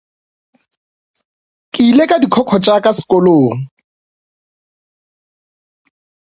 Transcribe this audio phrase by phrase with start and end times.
[1.73, 3.49] Ke ile ka dikhokho tša ka sekolong.